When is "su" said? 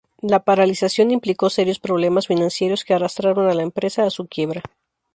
4.09-4.25